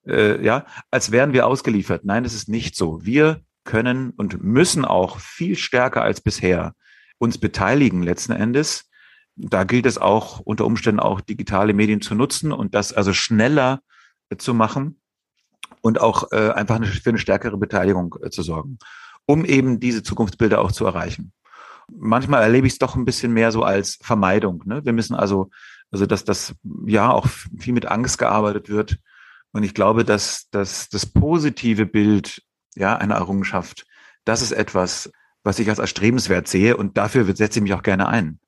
äh, 0.07 0.43
ja, 0.43 0.65
als 0.91 1.11
wären 1.11 1.33
wir 1.33 1.45
ausgeliefert. 1.45 2.05
Nein, 2.05 2.23
das 2.23 2.33
ist 2.33 2.49
nicht 2.49 2.75
so. 2.75 3.05
Wir 3.05 3.41
können 3.63 4.11
und 4.11 4.41
müssen 4.41 4.85
auch 4.85 5.19
viel 5.19 5.55
stärker 5.55 6.01
als 6.01 6.21
bisher 6.21 6.73
uns 7.19 7.37
beteiligen 7.37 8.01
letzten 8.01 8.31
Endes. 8.31 8.89
Da 9.35 9.63
gilt 9.63 9.85
es 9.85 9.97
auch 9.97 10.39
unter 10.39 10.65
Umständen 10.65 10.99
auch 10.99 11.21
digitale 11.21 11.73
Medien 11.73 12.01
zu 12.01 12.15
nutzen 12.15 12.51
und 12.51 12.73
das 12.73 12.93
also 12.93 13.13
schneller 13.13 13.81
zu 14.37 14.53
machen 14.53 14.99
und 15.81 16.01
auch 16.01 16.31
äh, 16.31 16.51
einfach 16.51 16.77
eine, 16.77 16.87
für 16.87 17.09
eine 17.09 17.19
stärkere 17.19 17.57
Beteiligung 17.57 18.15
äh, 18.23 18.29
zu 18.29 18.41
sorgen, 18.41 18.79
um 19.25 19.45
eben 19.45 19.79
diese 19.79 20.01
Zukunftsbilder 20.01 20.59
auch 20.59 20.71
zu 20.71 20.85
erreichen 20.85 21.33
manchmal 21.97 22.43
erlebe 22.43 22.67
ich 22.67 22.73
es 22.73 22.79
doch 22.79 22.95
ein 22.95 23.05
bisschen 23.05 23.33
mehr 23.33 23.51
so 23.51 23.63
als 23.63 23.97
Vermeidung. 24.01 24.63
Ne? 24.65 24.83
Wir 24.85 24.93
müssen 24.93 25.15
also, 25.15 25.49
also 25.91 26.05
dass 26.05 26.23
das 26.23 26.55
ja 26.85 27.11
auch 27.11 27.27
viel 27.57 27.73
mit 27.73 27.85
Angst 27.85 28.17
gearbeitet 28.17 28.69
wird. 28.69 28.99
Und 29.51 29.63
ich 29.63 29.73
glaube, 29.73 30.05
dass, 30.05 30.49
dass 30.51 30.89
das 30.89 31.05
positive 31.05 31.85
Bild 31.85 32.43
ja 32.75 32.97
einer 32.97 33.15
Errungenschaft, 33.15 33.85
das 34.25 34.41
ist 34.41 34.51
etwas, 34.51 35.11
was 35.43 35.59
ich 35.59 35.69
als 35.69 35.79
erstrebenswert 35.79 36.47
sehe 36.47 36.77
und 36.77 36.97
dafür 36.97 37.25
setze 37.35 37.59
ich 37.59 37.63
mich 37.63 37.73
auch 37.73 37.83
gerne 37.83 38.07
ein. 38.07 38.39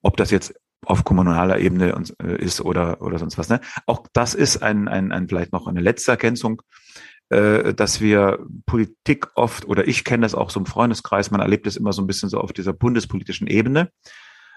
Ob 0.00 0.16
das 0.16 0.30
jetzt 0.30 0.54
auf 0.86 1.04
kommunaler 1.04 1.58
Ebene 1.58 2.02
ist 2.38 2.60
oder, 2.60 3.02
oder 3.02 3.18
sonst 3.18 3.36
was. 3.36 3.48
Ne? 3.48 3.60
Auch 3.86 4.06
das 4.12 4.34
ist 4.34 4.62
ein, 4.62 4.88
ein, 4.88 5.12
ein 5.12 5.28
vielleicht 5.28 5.52
noch 5.52 5.66
eine 5.66 5.80
letzte 5.80 6.12
Ergänzung 6.12 6.62
äh, 7.30 7.74
dass 7.74 8.00
wir 8.00 8.38
Politik 8.66 9.28
oft, 9.34 9.66
oder 9.66 9.86
ich 9.86 10.04
kenne 10.04 10.22
das 10.22 10.34
auch 10.34 10.50
so 10.50 10.60
im 10.60 10.66
Freundeskreis, 10.66 11.30
man 11.30 11.40
erlebt 11.40 11.66
es 11.66 11.76
immer 11.76 11.92
so 11.92 12.02
ein 12.02 12.06
bisschen 12.06 12.28
so 12.28 12.40
auf 12.40 12.52
dieser 12.52 12.72
bundespolitischen 12.72 13.46
Ebene. 13.46 13.90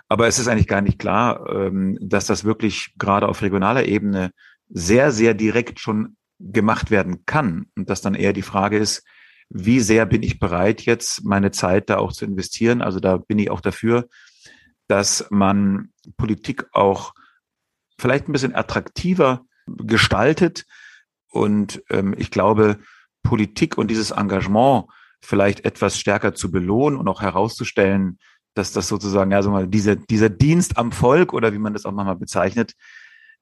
Aber 0.08 0.28
es 0.28 0.40
ist 0.40 0.48
eigentlich 0.48 0.68
gar 0.68 0.82
nicht 0.82 1.00
klar, 1.00 1.50
ähm, 1.50 1.98
dass 2.02 2.26
das 2.26 2.44
wirklich 2.44 2.94
gerade 2.98 3.28
auf 3.28 3.42
regionaler 3.42 3.86
Ebene 3.86 4.32
sehr, 4.70 5.12
sehr 5.12 5.34
direkt 5.34 5.80
schon 5.80 6.18
gemacht 6.40 6.92
werden 6.92 7.26
kann. 7.26 7.68
Und 7.78 7.90
dass 7.90 8.02
dann 8.02 8.16
eher 8.16 8.34
die 8.34 8.42
Frage 8.42 8.78
ist, 8.78 9.04
wie 9.50 9.80
sehr 9.82 10.06
bin 10.06 10.24
ich 10.24 10.40
bereit, 10.40 10.82
jetzt 10.84 11.26
meine 11.26 11.52
Zeit 11.52 11.90
da 11.90 11.98
auch 11.98 12.14
zu 12.14 12.26
investieren? 12.26 12.82
Also 12.82 13.00
da 13.00 13.18
bin 13.18 13.38
ich 13.38 13.52
auch 13.52 13.62
dafür, 13.62 14.08
dass 14.88 15.28
man 15.30 15.92
Politik 16.18 16.68
auch 16.72 17.14
vielleicht 17.98 18.28
ein 18.28 18.32
bisschen 18.32 18.56
attraktiver 18.56 19.46
gestaltet, 19.66 20.66
und 21.32 21.82
ähm, 21.90 22.14
ich 22.18 22.30
glaube, 22.30 22.80
Politik 23.24 23.78
und 23.78 23.90
dieses 23.90 24.12
Engagement 24.12 24.86
vielleicht 25.22 25.66
etwas 25.66 25.98
stärker 25.98 26.34
zu 26.34 26.52
belohnen 26.52 27.00
und 27.00 27.08
auch 27.08 27.22
herauszustellen, 27.22 28.20
dass 28.54 28.74
das 28.74 28.88
sozusagen, 28.88 29.32
ja, 29.32 29.42
so 29.42 29.52
mal, 29.52 29.68
dieser, 29.68 29.96
dieser 29.96 30.30
Dienst 30.30 30.78
am 30.78 30.92
Volk 30.92 31.34
oder 31.34 31.54
wie 31.54 31.60
man 31.60 31.74
das 31.74 31.86
auch 31.86 31.92
manchmal 31.92 32.18
bezeichnet, 32.18 32.74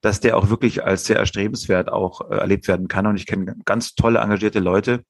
dass 0.00 0.20
der 0.20 0.36
auch 0.36 0.48
wirklich 0.48 0.84
als 0.84 1.04
sehr 1.04 1.16
erstrebenswert 1.16 1.90
auch 1.90 2.30
äh, 2.30 2.36
erlebt 2.36 2.68
werden 2.68 2.88
kann. 2.88 3.06
Und 3.06 3.16
ich 3.16 3.26
kenne 3.26 3.56
ganz 3.64 3.94
tolle, 3.94 4.20
engagierte 4.20 4.60
Leute. 4.60 5.04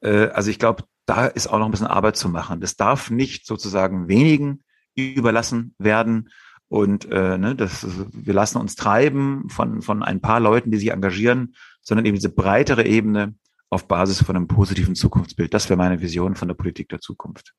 Äh, 0.00 0.28
also 0.28 0.50
ich 0.50 0.58
glaube, 0.58 0.84
da 1.04 1.26
ist 1.26 1.46
auch 1.48 1.58
noch 1.58 1.66
ein 1.66 1.70
bisschen 1.70 1.86
Arbeit 1.86 2.16
zu 2.16 2.28
machen. 2.28 2.60
Das 2.60 2.76
darf 2.76 3.10
nicht 3.10 3.46
sozusagen 3.46 4.08
wenigen 4.08 4.64
überlassen 4.94 5.74
werden. 5.78 6.30
Und 6.68 7.04
äh, 7.10 7.38
ne, 7.38 7.54
das, 7.54 7.86
wir 8.12 8.34
lassen 8.34 8.58
uns 8.58 8.74
treiben 8.74 9.48
von, 9.48 9.82
von 9.82 10.02
ein 10.02 10.20
paar 10.20 10.40
Leuten, 10.40 10.70
die 10.70 10.78
sich 10.78 10.90
engagieren 10.90 11.54
sondern 11.86 12.04
eben 12.04 12.16
diese 12.16 12.28
breitere 12.28 12.84
Ebene 12.84 13.34
auf 13.70 13.86
Basis 13.86 14.22
von 14.22 14.36
einem 14.36 14.48
positiven 14.48 14.96
Zukunftsbild. 14.96 15.54
Das 15.54 15.68
wäre 15.68 15.76
meine 15.76 16.00
Vision 16.00 16.34
von 16.34 16.48
der 16.48 16.54
Politik 16.54 16.88
der 16.88 17.00
Zukunft. 17.00 17.54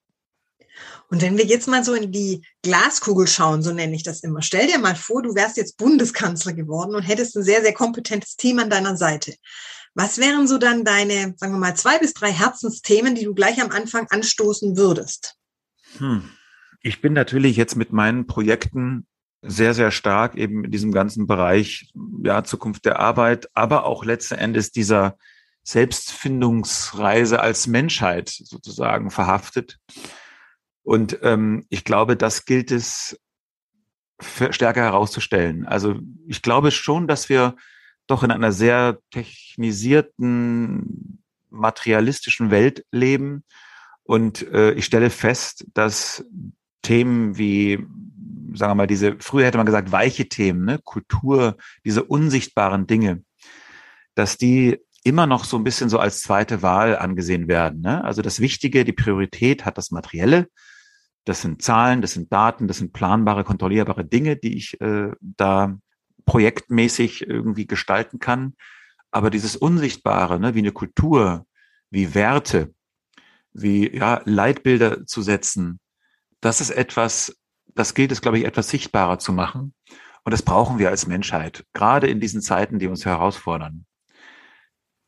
Und 1.09 1.21
wenn 1.21 1.37
wir 1.37 1.45
jetzt 1.45 1.67
mal 1.67 1.83
so 1.83 1.93
in 1.93 2.11
die 2.11 2.45
Glaskugel 2.61 3.27
schauen, 3.27 3.63
so 3.63 3.73
nenne 3.73 3.95
ich 3.95 4.03
das 4.03 4.21
immer, 4.21 4.41
stell 4.41 4.67
dir 4.67 4.77
mal 4.77 4.95
vor, 4.95 5.23
du 5.23 5.33
wärst 5.33 5.57
jetzt 5.57 5.77
Bundeskanzler 5.77 6.53
geworden 6.53 6.93
und 6.93 7.01
hättest 7.01 7.35
ein 7.35 7.43
sehr, 7.43 7.61
sehr 7.61 7.73
kompetentes 7.73 8.35
Team 8.35 8.59
an 8.59 8.69
deiner 8.69 8.95
Seite. 8.97 9.33
Was 9.95 10.19
wären 10.19 10.47
so 10.47 10.59
dann 10.59 10.83
deine, 10.83 11.33
sagen 11.37 11.53
wir 11.53 11.59
mal, 11.59 11.75
zwei 11.75 11.97
bis 11.97 12.13
drei 12.13 12.31
Herzensthemen, 12.31 13.15
die 13.15 13.23
du 13.23 13.33
gleich 13.33 13.59
am 13.61 13.71
Anfang 13.71 14.07
anstoßen 14.09 14.77
würdest? 14.77 15.35
Hm. 15.97 16.29
Ich 16.87 17.01
bin 17.01 17.11
natürlich 17.11 17.57
jetzt 17.57 17.75
mit 17.75 17.91
meinen 17.91 18.27
Projekten 18.27 19.05
sehr, 19.41 19.73
sehr 19.73 19.91
stark 19.91 20.35
eben 20.35 20.63
in 20.63 20.71
diesem 20.71 20.93
ganzen 20.93 21.27
Bereich, 21.27 21.91
ja, 22.23 22.45
Zukunft 22.45 22.85
der 22.85 22.97
Arbeit, 22.97 23.49
aber 23.53 23.83
auch 23.83 24.05
letzten 24.05 24.35
Endes 24.35 24.71
dieser 24.71 25.17
Selbstfindungsreise 25.63 27.41
als 27.41 27.67
Menschheit 27.67 28.29
sozusagen 28.29 29.11
verhaftet. 29.11 29.79
Und 30.81 31.19
ähm, 31.23 31.65
ich 31.67 31.83
glaube, 31.83 32.15
das 32.15 32.45
gilt 32.45 32.71
es 32.71 33.19
stärker 34.21 34.83
herauszustellen. 34.83 35.65
Also 35.65 35.99
ich 36.25 36.41
glaube 36.41 36.71
schon, 36.71 37.05
dass 37.05 37.27
wir 37.27 37.57
doch 38.07 38.23
in 38.23 38.31
einer 38.31 38.53
sehr 38.53 38.99
technisierten, 39.11 41.21
materialistischen 41.49 42.49
Welt 42.49 42.85
leben. 42.93 43.43
Und 44.03 44.49
äh, 44.53 44.71
ich 44.71 44.85
stelle 44.85 45.09
fest, 45.09 45.65
dass 45.73 46.23
Themen 46.87 47.37
wie 47.37 47.85
sagen 48.57 48.71
wir 48.71 48.75
mal, 48.75 48.87
diese, 48.87 49.17
früher 49.19 49.45
hätte 49.45 49.57
man 49.57 49.65
gesagt, 49.65 49.91
weiche 49.91 50.27
Themen, 50.27 50.65
ne? 50.65 50.79
Kultur, 50.83 51.57
diese 51.85 52.03
unsichtbaren 52.03 52.87
Dinge, 52.87 53.23
dass 54.15 54.37
die 54.37 54.79
immer 55.03 55.27
noch 55.27 55.45
so 55.45 55.57
ein 55.57 55.63
bisschen 55.63 55.89
so 55.89 55.99
als 55.99 56.21
zweite 56.21 56.61
Wahl 56.61 56.97
angesehen 56.97 57.47
werden. 57.47 57.81
Ne? 57.81 58.03
Also 58.03 58.21
das 58.21 58.39
Wichtige, 58.39 58.83
die 58.83 58.93
Priorität 58.93 59.63
hat 59.63 59.77
das 59.77 59.91
Materielle. 59.91 60.47
Das 61.23 61.41
sind 61.41 61.61
Zahlen, 61.61 62.01
das 62.01 62.13
sind 62.13 62.31
Daten, 62.33 62.67
das 62.67 62.77
sind 62.77 62.93
planbare, 62.93 63.43
kontrollierbare 63.43 64.05
Dinge, 64.05 64.35
die 64.35 64.57
ich 64.57 64.79
äh, 64.81 65.11
da 65.21 65.77
projektmäßig 66.25 67.27
irgendwie 67.27 67.67
gestalten 67.67 68.19
kann. 68.19 68.55
Aber 69.11 69.29
dieses 69.29 69.55
Unsichtbare, 69.55 70.39
ne, 70.39 70.55
wie 70.55 70.59
eine 70.59 70.73
Kultur, 70.73 71.45
wie 71.89 72.13
Werte, 72.13 72.73
wie 73.53 73.95
ja, 73.95 74.21
Leitbilder 74.25 75.05
zu 75.05 75.21
setzen, 75.21 75.79
das 76.41 76.61
ist 76.61 76.69
etwas, 76.69 77.35
das 77.73 77.93
gilt 77.93 78.11
es, 78.11 78.21
glaube 78.21 78.39
ich, 78.39 78.45
etwas 78.45 78.69
sichtbarer 78.69 79.19
zu 79.19 79.33
machen. 79.33 79.73
Und 80.23 80.31
das 80.31 80.41
brauchen 80.41 80.77
wir 80.77 80.89
als 80.89 81.07
Menschheit, 81.07 81.65
gerade 81.73 82.07
in 82.07 82.19
diesen 82.19 82.41
Zeiten, 82.41 82.79
die 82.79 82.87
uns 82.87 83.05
herausfordern. 83.05 83.85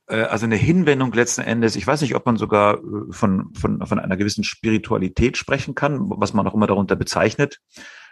Äh, 0.07 0.23
also 0.23 0.45
eine 0.45 0.55
Hinwendung 0.55 1.13
letzten 1.13 1.41
Endes, 1.41 1.75
ich 1.75 1.85
weiß 1.85 2.01
nicht, 2.01 2.15
ob 2.15 2.25
man 2.25 2.37
sogar 2.37 2.75
äh, 2.75 3.11
von, 3.11 3.53
von, 3.53 3.85
von 3.85 3.99
einer 3.99 4.17
gewissen 4.17 4.43
Spiritualität 4.43 5.37
sprechen 5.37 5.75
kann, 5.75 6.09
was 6.09 6.33
man 6.33 6.47
auch 6.47 6.53
immer 6.53 6.67
darunter 6.67 6.95
bezeichnet. 6.95 7.59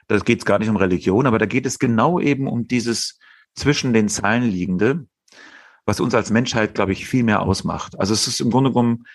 Da 0.07 0.17
geht 0.19 0.39
es 0.39 0.45
gar 0.45 0.59
nicht 0.59 0.69
um 0.69 0.77
Religion, 0.77 1.27
aber 1.27 1.39
da 1.39 1.45
geht 1.45 1.65
es 1.65 1.79
genau 1.79 2.19
eben 2.19 2.47
um 2.47 2.67
dieses 2.67 3.19
zwischen 3.55 3.91
den 3.93 4.07
Zeilen 4.07 4.43
liegende, 4.43 5.07
was 5.85 5.99
uns 5.99 6.13
als 6.13 6.29
Menschheit, 6.29 6.75
glaube 6.75 6.93
ich, 6.93 7.07
viel 7.07 7.23
mehr 7.23 7.41
ausmacht. 7.41 7.99
Also 7.99 8.13
es 8.13 8.27
ist 8.27 8.39
im 8.39 8.51
Grunde 8.51 8.71
genommen, 8.71 9.05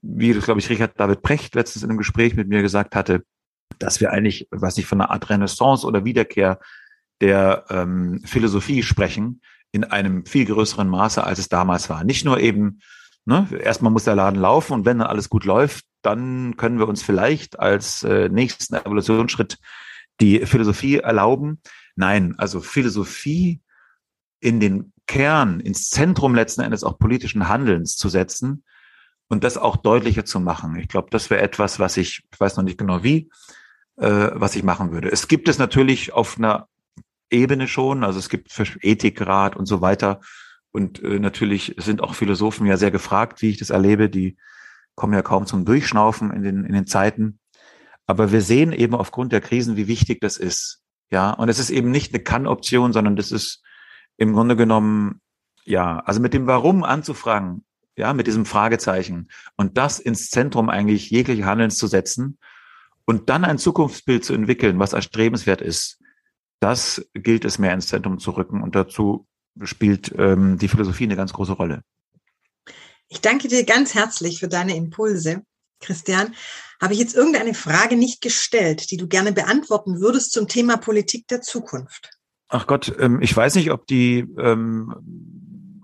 wie, 0.00 0.32
glaube 0.32 0.60
ich, 0.60 0.70
Richard 0.70 0.98
David 0.98 1.22
Precht 1.22 1.54
letztens 1.54 1.82
in 1.82 1.90
einem 1.90 1.98
Gespräch 1.98 2.34
mit 2.34 2.48
mir 2.48 2.62
gesagt 2.62 2.94
hatte, 2.94 3.24
dass 3.78 4.00
wir 4.00 4.12
eigentlich, 4.12 4.48
was 4.50 4.78
ich 4.78 4.86
von 4.86 5.00
einer 5.00 5.10
Art 5.10 5.28
Renaissance 5.30 5.86
oder 5.86 6.04
Wiederkehr 6.04 6.58
der 7.20 7.64
ähm, 7.70 8.22
Philosophie 8.24 8.82
sprechen, 8.82 9.42
in 9.72 9.84
einem 9.84 10.24
viel 10.24 10.46
größeren 10.46 10.88
Maße, 10.88 11.22
als 11.22 11.38
es 11.38 11.48
damals 11.48 11.90
war. 11.90 12.04
Nicht 12.04 12.24
nur 12.24 12.40
eben, 12.40 12.80
ne, 13.24 13.46
erstmal 13.62 13.92
muss 13.92 14.04
der 14.04 14.14
Laden 14.14 14.40
laufen 14.40 14.72
und 14.72 14.86
wenn 14.86 14.98
dann 14.98 15.08
alles 15.08 15.28
gut 15.28 15.44
läuft, 15.44 15.84
dann 16.02 16.56
können 16.56 16.78
wir 16.78 16.88
uns 16.88 17.02
vielleicht 17.02 17.58
als 17.58 18.02
äh, 18.04 18.28
nächsten 18.28 18.76
Evolutionsschritt 18.76 19.58
die 20.20 20.46
Philosophie 20.46 20.98
erlauben. 20.98 21.60
Nein, 21.96 22.34
also 22.38 22.60
Philosophie 22.60 23.60
in 24.40 24.60
den 24.60 24.92
Kern, 25.06 25.60
ins 25.60 25.90
Zentrum 25.90 26.34
letzten 26.34 26.60
Endes 26.60 26.84
auch 26.84 26.98
politischen 26.98 27.48
Handelns 27.48 27.96
zu 27.96 28.08
setzen 28.08 28.64
und 29.28 29.44
das 29.44 29.58
auch 29.58 29.76
deutlicher 29.76 30.24
zu 30.24 30.40
machen. 30.40 30.76
Ich 30.76 30.88
glaube, 30.88 31.08
das 31.10 31.30
wäre 31.30 31.42
etwas, 31.42 31.78
was 31.78 31.96
ich, 31.96 32.24
ich 32.30 32.40
weiß 32.40 32.56
noch 32.56 32.64
nicht 32.64 32.78
genau 32.78 33.02
wie, 33.02 33.30
äh, 33.96 34.30
was 34.32 34.56
ich 34.56 34.62
machen 34.62 34.90
würde. 34.90 35.10
Es 35.10 35.28
gibt 35.28 35.48
es 35.48 35.58
natürlich 35.58 36.12
auf 36.12 36.38
einer 36.38 36.68
Ebene 37.30 37.68
schon, 37.68 38.04
also 38.04 38.18
es 38.18 38.28
gibt 38.28 38.50
Ethikrat 38.80 39.54
und 39.56 39.66
so 39.66 39.80
weiter. 39.80 40.20
Und 40.70 41.02
äh, 41.02 41.18
natürlich 41.18 41.74
sind 41.78 42.02
auch 42.02 42.14
Philosophen 42.14 42.66
ja 42.66 42.76
sehr 42.76 42.90
gefragt, 42.90 43.42
wie 43.42 43.50
ich 43.50 43.58
das 43.58 43.70
erlebe. 43.70 44.08
Die 44.08 44.36
kommen 44.94 45.12
ja 45.12 45.22
kaum 45.22 45.46
zum 45.46 45.64
Durchschnaufen 45.64 46.30
in 46.30 46.42
den, 46.42 46.64
in 46.64 46.72
den 46.72 46.86
Zeiten. 46.86 47.38
Aber 48.06 48.32
wir 48.32 48.40
sehen 48.40 48.72
eben 48.72 48.94
aufgrund 48.94 49.32
der 49.32 49.42
Krisen, 49.42 49.76
wie 49.76 49.88
wichtig 49.88 50.20
das 50.20 50.38
ist, 50.38 50.82
Ja, 51.10 51.30
und 51.32 51.48
es 51.48 51.58
ist 51.58 51.70
eben 51.70 51.90
nicht 51.90 52.14
eine 52.14 52.22
Kann-Option, 52.22 52.92
sondern 52.92 53.16
das 53.16 53.32
ist 53.32 53.62
im 54.16 54.32
Grunde 54.32 54.56
genommen, 54.56 55.20
ja, 55.64 56.00
also 56.00 56.20
mit 56.20 56.34
dem 56.34 56.46
Warum 56.46 56.84
anzufragen, 56.84 57.64
ja, 57.98 58.14
mit 58.14 58.26
diesem 58.28 58.46
Fragezeichen 58.46 59.28
und 59.56 59.76
das 59.76 59.98
ins 59.98 60.30
Zentrum 60.30 60.70
eigentlich 60.70 61.10
jeglichen 61.10 61.46
Handelns 61.46 61.76
zu 61.76 61.88
setzen 61.88 62.38
und 63.04 63.28
dann 63.28 63.44
ein 63.44 63.58
Zukunftsbild 63.58 64.24
zu 64.24 64.34
entwickeln, 64.34 64.78
was 64.78 64.92
erstrebenswert 64.92 65.60
ist, 65.60 65.98
das 66.60 67.08
gilt 67.12 67.44
es 67.44 67.58
mehr 67.58 67.74
ins 67.74 67.88
Zentrum 67.88 68.18
zu 68.18 68.30
rücken 68.30 68.62
und 68.62 68.74
dazu 68.74 69.26
spielt 69.62 70.14
ähm, 70.16 70.58
die 70.58 70.68
Philosophie 70.68 71.04
eine 71.04 71.16
ganz 71.16 71.32
große 71.32 71.52
Rolle. 71.52 71.82
Ich 73.08 73.20
danke 73.20 73.48
dir 73.48 73.64
ganz 73.64 73.94
herzlich 73.94 74.38
für 74.38 74.48
deine 74.48 74.76
Impulse. 74.76 75.42
Christian, 75.80 76.34
habe 76.80 76.92
ich 76.92 77.00
jetzt 77.00 77.16
irgendeine 77.16 77.54
Frage 77.54 77.96
nicht 77.96 78.20
gestellt, 78.20 78.90
die 78.92 78.96
du 78.96 79.08
gerne 79.08 79.32
beantworten 79.32 80.00
würdest 80.00 80.32
zum 80.32 80.46
Thema 80.46 80.76
Politik 80.76 81.26
der 81.26 81.40
Zukunft? 81.40 82.10
Ach 82.48 82.66
Gott, 82.66 82.94
ähm, 82.98 83.20
ich 83.20 83.36
weiß 83.36 83.56
nicht, 83.56 83.72
ob 83.72 83.86
die 83.86 84.26
ähm, 84.38 85.37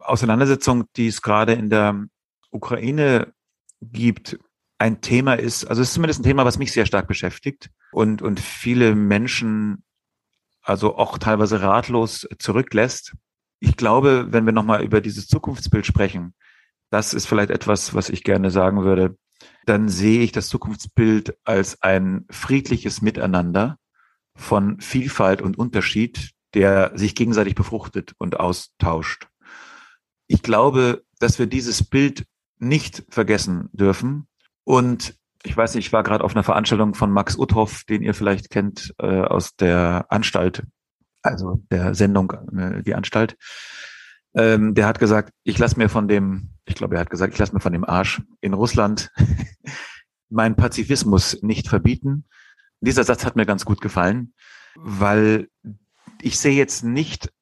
Auseinandersetzung, 0.04 0.84
die 0.96 1.08
es 1.08 1.22
gerade 1.22 1.54
in 1.54 1.70
der 1.70 2.04
Ukraine 2.50 3.32
gibt, 3.80 4.38
ein 4.78 5.00
Thema 5.00 5.34
ist, 5.34 5.64
also 5.64 5.82
es 5.82 5.88
ist 5.88 5.94
zumindest 5.94 6.20
ein 6.20 6.24
Thema, 6.24 6.44
was 6.44 6.58
mich 6.58 6.72
sehr 6.72 6.86
stark 6.86 7.06
beschäftigt 7.06 7.70
und, 7.92 8.22
und 8.22 8.40
viele 8.40 8.94
Menschen 8.94 9.84
also 10.62 10.96
auch 10.96 11.18
teilweise 11.18 11.60
ratlos 11.62 12.26
zurücklässt. 12.38 13.14
Ich 13.60 13.76
glaube, 13.76 14.28
wenn 14.30 14.46
wir 14.46 14.52
nochmal 14.52 14.82
über 14.82 15.00
dieses 15.00 15.26
Zukunftsbild 15.26 15.86
sprechen, 15.86 16.34
das 16.90 17.14
ist 17.14 17.26
vielleicht 17.26 17.50
etwas, 17.50 17.94
was 17.94 18.08
ich 18.08 18.24
gerne 18.24 18.50
sagen 18.50 18.84
würde, 18.84 19.16
dann 19.66 19.88
sehe 19.88 20.22
ich 20.22 20.32
das 20.32 20.48
Zukunftsbild 20.48 21.36
als 21.44 21.82
ein 21.82 22.24
friedliches 22.30 23.02
Miteinander 23.02 23.78
von 24.36 24.80
Vielfalt 24.80 25.42
und 25.42 25.58
Unterschied, 25.58 26.32
der 26.54 26.92
sich 26.94 27.14
gegenseitig 27.14 27.54
befruchtet 27.54 28.14
und 28.18 28.38
austauscht. 28.38 29.28
Ich 30.26 30.42
glaube, 30.42 31.04
dass 31.18 31.38
wir 31.38 31.46
dieses 31.46 31.84
Bild 31.84 32.26
nicht 32.58 33.04
vergessen 33.08 33.68
dürfen. 33.72 34.26
Und 34.64 35.14
ich 35.42 35.56
weiß 35.56 35.74
nicht, 35.74 35.86
ich 35.86 35.92
war 35.92 36.02
gerade 36.02 36.24
auf 36.24 36.34
einer 36.34 36.42
Veranstaltung 36.42 36.94
von 36.94 37.10
Max 37.10 37.36
Uthoff, 37.36 37.84
den 37.84 38.02
ihr 38.02 38.14
vielleicht 38.14 38.50
kennt 38.50 38.94
äh, 38.98 39.20
aus 39.20 39.56
der 39.56 40.06
Anstalt, 40.08 40.62
also 41.22 41.62
der 41.70 41.94
Sendung 41.94 42.32
äh, 42.56 42.82
Die 42.82 42.94
Anstalt. 42.94 43.36
Ähm, 44.34 44.74
der 44.74 44.86
hat 44.86 44.98
gesagt, 44.98 45.32
ich 45.44 45.58
lasse 45.58 45.78
mir 45.78 45.88
von 45.88 46.08
dem, 46.08 46.50
ich 46.64 46.74
glaube, 46.74 46.96
er 46.96 47.00
hat 47.02 47.10
gesagt, 47.10 47.34
ich 47.34 47.38
lasse 47.38 47.54
mir 47.54 47.60
von 47.60 47.72
dem 47.72 47.84
Arsch 47.84 48.22
in 48.40 48.54
Russland 48.54 49.12
meinen 50.28 50.56
Pazifismus 50.56 51.40
nicht 51.42 51.68
verbieten. 51.68 52.24
Dieser 52.80 53.04
Satz 53.04 53.24
hat 53.24 53.36
mir 53.36 53.46
ganz 53.46 53.64
gut 53.64 53.80
gefallen, 53.80 54.34
weil 54.74 55.48
ich 56.20 56.38
sehe 56.38 56.54
jetzt 56.54 56.82
nicht 56.82 57.32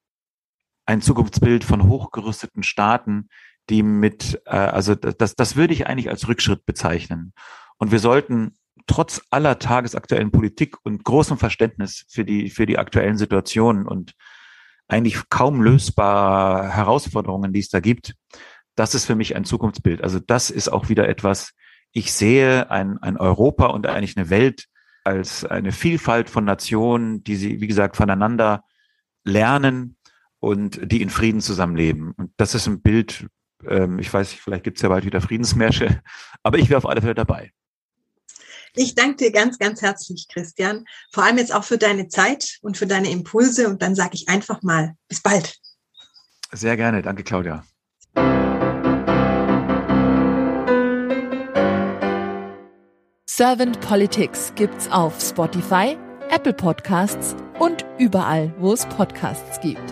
ein 0.87 1.01
Zukunftsbild 1.01 1.65
von 1.65 1.89
hochgerüsteten 1.89 2.63
Staaten, 2.63 3.29
die 3.71 3.83
mit, 3.83 4.41
äh, 4.47 4.57
also 4.57 4.95
das, 4.95 5.35
das 5.35 5.57
würde 5.57 5.73
ich 5.75 5.87
eigentlich 5.87 6.11
als 6.11 6.29
Rückschritt 6.29 6.67
bezeichnen. 6.67 7.33
Und 7.79 7.93
wir 7.93 7.99
sollten 7.99 8.57
trotz 8.87 9.23
aller 9.31 9.59
tagesaktuellen 9.59 10.31
Politik 10.31 10.77
und 10.83 11.05
großem 11.05 11.39
Verständnis 11.39 12.05
für 12.09 12.25
die, 12.25 12.51
für 12.51 12.67
die 12.67 12.79
aktuellen 12.79 13.17
Situationen 13.17 13.87
und 13.87 14.15
eigentlich 14.89 15.29
kaum 15.31 15.63
lösbare 15.63 16.69
Herausforderungen, 16.69 17.53
die 17.53 17.61
es 17.61 17.69
da 17.69 17.81
gibt, 17.81 18.15
das 18.75 18.95
ist 18.95 19.07
für 19.07 19.15
mich 19.15 19.37
ein 19.37 19.45
Zukunftsbild. 19.45 20.03
Also 20.03 20.19
das 20.19 20.51
ist 20.51 20.69
auch 20.69 20.89
wieder 20.89 21.09
etwas, 21.09 21.53
ich 21.93 22.13
sehe 22.13 22.71
ein, 22.71 22.99
ein 22.99 23.17
Europa 23.17 23.67
und 23.67 23.87
eigentlich 23.87 24.17
eine 24.17 24.31
Welt 24.31 24.67
als 25.05 25.45
eine 25.45 25.73
Vielfalt 25.73 26.31
von 26.31 26.45
Nationen, 26.45 27.23
die 27.23 27.37
sie, 27.37 27.61
wie 27.61 27.67
gesagt, 27.67 27.97
voneinander 27.97 28.65
lernen 29.25 29.97
und 30.43 30.81
die 30.91 31.03
in 31.03 31.09
Frieden 31.09 31.41
zusammenleben. 31.41 32.13
Und 32.17 32.33
das 32.37 32.57
ist 32.57 32.67
ein 32.67 32.83
Bild, 32.83 33.29
ähm, 33.65 34.01
ich 34.01 34.13
weiß 34.13 34.33
nicht, 34.33 34.43
vielleicht 34.43 34.65
gibt 34.65 34.79
es 34.79 34.83
ja 34.83 34.89
bald 34.89 35.05
wieder 35.05 35.21
Friedensmärsche, 35.21 36.03
aber 36.43 36.59
ich 36.59 36.69
wäre 36.69 36.79
auf 36.79 36.87
alle 36.87 37.01
Fälle 37.01 37.15
dabei. 37.15 37.53
Ich 38.75 38.95
danke 38.95 39.17
dir 39.17 39.33
ganz, 39.33 39.59
ganz 39.59 39.83
herzlich, 39.83 40.27
Christian. 40.29 40.85
Vor 41.13 41.25
allem 41.25 41.39
jetzt 41.39 41.55
auch 41.55 41.63
für 41.63 41.79
deine 41.79 42.09
Zeit 42.09 42.59
und 42.63 42.77
für 42.77 42.87
deine 42.87 43.11
Impulse. 43.11 43.69
Und 43.69 43.83
dann 43.83 43.95
sage 43.95 44.15
ich 44.15 44.31
einfach 44.31 44.63
mal, 44.63 44.95
bis 45.09 45.21
bald. 45.21 45.59
Sehr 46.53 46.77
gerne. 46.79 47.03
Danke, 47.03 47.23
Claudia. 47.23 47.65
Servant 53.27 53.79
Politics 53.83 54.53
gibt's 54.57 54.91
auf 54.91 55.21
Spotify, 55.21 55.99
Apple 56.31 56.55
Podcasts 56.55 57.37
und 57.59 57.85
überall, 57.99 58.55
wo 58.59 58.73
es 58.73 58.87
Podcasts 58.87 59.61
gibt. 59.61 59.92